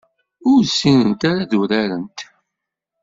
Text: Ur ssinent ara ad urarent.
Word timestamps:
Ur 0.51 0.61
ssinent 0.65 1.21
ara 1.29 1.41
ad 1.43 1.51
urarent. 1.61 2.19